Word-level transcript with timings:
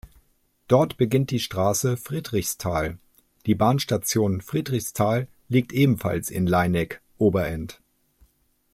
Dort 0.67 0.97
beginnt 0.97 1.29
die 1.29 1.39
Straße 1.39 1.95
Friedrichsthal, 1.95 2.97
die 3.45 3.53
Bahnstation 3.53 4.41
Friedrichsthal 4.41 5.27
liegt 5.47 5.73
ebenfalls 5.73 6.31
in 6.31 6.47
Laineck-Oberend. 6.47 7.79